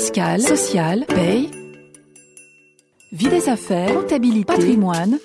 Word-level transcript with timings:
fiscale, 0.00 0.40
sociale, 0.40 1.04
paye, 1.04 1.50
vie 3.12 3.28
des 3.28 3.50
affaires, 3.50 3.92
comptabilité, 3.92 4.46
patrimoine. 4.46 5.18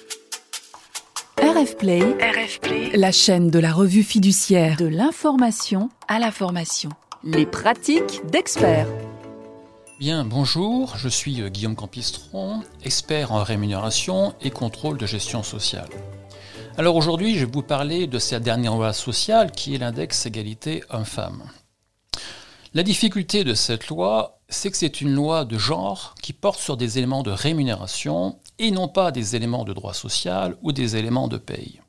RF 1.37 1.77
Play, 1.77 2.01
RF 2.01 2.59
Play, 2.59 2.91
la 2.97 3.13
chaîne 3.13 3.49
de 3.49 3.59
la 3.59 3.71
revue 3.71 4.03
fiduciaire 4.03 4.75
de 4.75 4.85
l'information 4.85 5.89
à 6.09 6.19
la 6.19 6.29
formation. 6.29 6.89
Les 7.23 7.45
pratiques 7.45 8.19
d'experts. 8.29 8.89
Bien, 10.01 10.25
bonjour, 10.25 10.97
je 10.97 11.07
suis 11.07 11.41
euh, 11.41 11.47
Guillaume 11.47 11.77
Campistron, 11.77 12.61
expert 12.83 13.31
en 13.31 13.43
rémunération 13.43 14.35
et 14.41 14.49
contrôle 14.49 14.97
de 14.97 15.05
gestion 15.05 15.41
sociale. 15.41 15.87
Alors 16.77 16.97
aujourd'hui, 16.97 17.35
je 17.35 17.45
vais 17.45 17.51
vous 17.53 17.63
parler 17.63 18.07
de 18.07 18.19
cette 18.19 18.43
dernière 18.43 18.75
loi 18.75 18.91
sociale 18.91 19.51
qui 19.51 19.73
est 19.73 19.77
l'index 19.77 20.25
égalité 20.25 20.83
homme-femme. 20.89 21.43
La 22.73 22.83
difficulté 22.83 23.45
de 23.45 23.53
cette 23.53 23.87
loi, 23.87 24.34
c'est 24.55 24.71
que 24.71 24.77
c'est 24.77 25.01
une 25.01 25.13
loi 25.13 25.45
de 25.45 25.57
genre 25.57 26.15
qui 26.21 26.33
porte 26.33 26.59
sur 26.59 26.77
des 26.77 26.97
éléments 26.97 27.23
de 27.23 27.31
rémunération 27.31 28.39
et 28.57 28.71
non 28.71 28.87
pas 28.87 29.11
des 29.11 29.35
éléments 29.35 29.65
de 29.65 29.73
droit 29.73 29.93
social 29.93 30.55
ou 30.61 30.71
des 30.71 30.95
éléments 30.95 31.27
de 31.27 31.37
paye. 31.37 31.81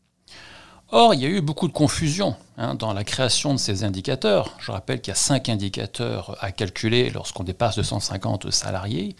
Or, 0.91 1.15
il 1.15 1.21
y 1.21 1.27
a 1.27 1.29
eu 1.29 1.41
beaucoup 1.41 1.67
de 1.67 1.73
confusion 1.73 2.37
hein, 2.59 2.77
dans 2.77 2.93
la 2.93 3.03
création 3.03 3.53
de 3.53 3.59
ces 3.59 3.83
indicateurs. 3.83 4.57
Je 4.59 4.71
rappelle 4.71 5.01
qu'il 5.01 5.11
y 5.11 5.17
a 5.17 5.17
cinq 5.17 5.49
indicateurs 5.49 6.37
à 6.41 6.53
calculer 6.53 7.11
lorsqu'on 7.11 7.43
dépasse 7.43 7.77
250 7.77 8.53
salariés, 8.53 9.17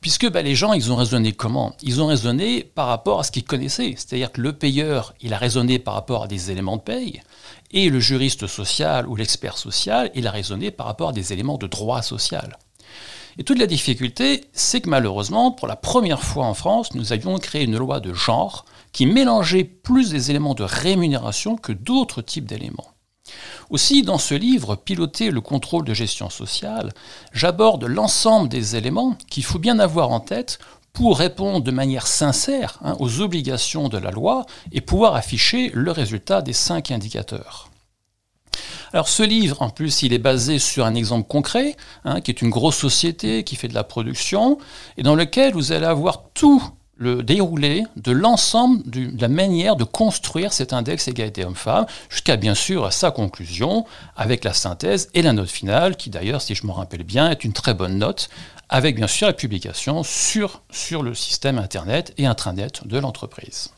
puisque 0.00 0.30
bah, 0.30 0.42
les 0.42 0.54
gens, 0.54 0.74
ils 0.74 0.92
ont 0.92 0.96
raisonné 0.96 1.32
comment? 1.32 1.74
Ils 1.82 2.00
ont 2.00 2.06
raisonné 2.06 2.62
par 2.62 2.86
rapport 2.86 3.18
à 3.18 3.24
ce 3.24 3.32
qu'ils 3.32 3.44
connaissaient. 3.44 3.94
C'est-à-dire 3.96 4.30
que 4.30 4.40
le 4.40 4.52
payeur, 4.52 5.14
il 5.20 5.34
a 5.34 5.38
raisonné 5.38 5.80
par 5.80 5.94
rapport 5.94 6.24
à 6.24 6.28
des 6.28 6.52
éléments 6.52 6.76
de 6.76 6.82
paye, 6.82 7.20
et 7.72 7.90
le 7.90 7.98
juriste 7.98 8.46
social 8.46 9.08
ou 9.08 9.16
l'expert 9.16 9.58
social, 9.58 10.12
il 10.14 10.26
a 10.26 10.30
raisonné 10.30 10.70
par 10.70 10.86
rapport 10.86 11.08
à 11.08 11.12
des 11.12 11.32
éléments 11.32 11.58
de 11.58 11.66
droit 11.66 12.02
social. 12.02 12.58
Et 13.38 13.44
toute 13.44 13.60
la 13.60 13.66
difficulté, 13.66 14.46
c'est 14.52 14.80
que 14.80 14.90
malheureusement, 14.90 15.52
pour 15.52 15.68
la 15.68 15.76
première 15.76 16.24
fois 16.24 16.44
en 16.46 16.54
France, 16.54 16.94
nous 16.94 17.12
avions 17.12 17.38
créé 17.38 17.62
une 17.62 17.78
loi 17.78 18.00
de 18.00 18.12
genre 18.12 18.64
qui 18.92 19.06
mélangeait 19.06 19.62
plus 19.62 20.10
des 20.10 20.30
éléments 20.30 20.54
de 20.54 20.64
rémunération 20.64 21.56
que 21.56 21.70
d'autres 21.70 22.20
types 22.20 22.46
d'éléments. 22.46 22.92
Aussi, 23.70 24.02
dans 24.02 24.18
ce 24.18 24.34
livre, 24.34 24.74
Piloter 24.74 25.30
le 25.30 25.40
contrôle 25.40 25.84
de 25.84 25.94
gestion 25.94 26.30
sociale, 26.30 26.92
j'aborde 27.32 27.84
l'ensemble 27.84 28.48
des 28.48 28.74
éléments 28.74 29.16
qu'il 29.30 29.44
faut 29.44 29.60
bien 29.60 29.78
avoir 29.78 30.10
en 30.10 30.20
tête 30.20 30.58
pour 30.92 31.18
répondre 31.18 31.62
de 31.62 31.70
manière 31.70 32.08
sincère 32.08 32.80
hein, 32.82 32.96
aux 32.98 33.20
obligations 33.20 33.88
de 33.88 33.98
la 33.98 34.10
loi 34.10 34.46
et 34.72 34.80
pouvoir 34.80 35.14
afficher 35.14 35.70
le 35.74 35.92
résultat 35.92 36.42
des 36.42 36.54
cinq 36.54 36.90
indicateurs. 36.90 37.70
Alors 38.92 39.08
ce 39.08 39.22
livre, 39.22 39.60
en 39.60 39.70
plus, 39.70 40.02
il 40.02 40.12
est 40.12 40.18
basé 40.18 40.58
sur 40.58 40.86
un 40.86 40.94
exemple 40.94 41.28
concret, 41.28 41.76
hein, 42.04 42.20
qui 42.20 42.30
est 42.30 42.40
une 42.40 42.50
grosse 42.50 42.76
société 42.76 43.44
qui 43.44 43.56
fait 43.56 43.68
de 43.68 43.74
la 43.74 43.84
production, 43.84 44.58
et 44.96 45.02
dans 45.02 45.14
lequel 45.14 45.52
vous 45.52 45.72
allez 45.72 45.86
avoir 45.86 46.22
tout 46.32 46.62
le 46.96 47.22
déroulé 47.22 47.84
de 47.96 48.10
l'ensemble 48.10 48.82
de 48.90 49.20
la 49.20 49.28
manière 49.28 49.76
de 49.76 49.84
construire 49.84 50.52
cet 50.52 50.72
index 50.72 51.06
égalité 51.06 51.44
homme-femme, 51.44 51.86
jusqu'à 52.08 52.36
bien 52.36 52.54
sûr 52.54 52.92
sa 52.92 53.10
conclusion, 53.10 53.84
avec 54.16 54.42
la 54.42 54.52
synthèse 54.52 55.08
et 55.14 55.22
la 55.22 55.32
note 55.32 55.50
finale, 55.50 55.96
qui 55.96 56.10
d'ailleurs, 56.10 56.42
si 56.42 56.54
je 56.54 56.66
me 56.66 56.72
rappelle 56.72 57.04
bien, 57.04 57.30
est 57.30 57.44
une 57.44 57.52
très 57.52 57.74
bonne 57.74 57.98
note, 57.98 58.28
avec 58.68 58.96
bien 58.96 59.06
sûr 59.06 59.28
la 59.28 59.32
publication 59.32 60.02
sur, 60.02 60.62
sur 60.70 61.02
le 61.02 61.14
système 61.14 61.58
Internet 61.58 62.12
et 62.18 62.26
intranet 62.26 62.86
de 62.86 62.98
l'entreprise. 62.98 63.70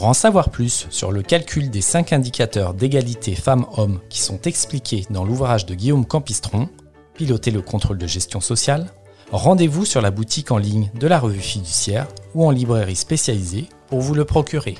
Pour 0.00 0.08
en 0.08 0.14
savoir 0.14 0.48
plus 0.48 0.86
sur 0.88 1.12
le 1.12 1.20
calcul 1.20 1.68
des 1.68 1.82
5 1.82 2.14
indicateurs 2.14 2.72
d'égalité 2.72 3.34
femmes-hommes 3.34 4.00
qui 4.08 4.18
sont 4.18 4.40
expliqués 4.46 5.04
dans 5.10 5.26
l'ouvrage 5.26 5.66
de 5.66 5.74
Guillaume 5.74 6.06
Campistron, 6.06 6.70
Piloter 7.12 7.50
le 7.50 7.60
contrôle 7.60 7.98
de 7.98 8.06
gestion 8.06 8.40
sociale, 8.40 8.86
rendez-vous 9.30 9.84
sur 9.84 10.00
la 10.00 10.10
boutique 10.10 10.52
en 10.52 10.56
ligne 10.56 10.90
de 10.94 11.06
la 11.06 11.18
revue 11.18 11.38
fiduciaire 11.38 12.06
ou 12.34 12.46
en 12.46 12.50
librairie 12.50 12.96
spécialisée 12.96 13.68
pour 13.88 14.00
vous 14.00 14.14
le 14.14 14.24
procurer. 14.24 14.78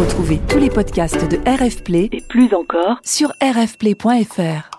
Retrouvez 0.00 0.40
tous 0.48 0.58
les 0.58 0.70
podcasts 0.70 1.28
de 1.28 1.36
RF 1.46 1.84
Play 1.84 2.08
et 2.12 2.22
plus 2.22 2.54
encore 2.54 2.96
sur 3.04 3.34
rfplay.fr. 3.42 4.70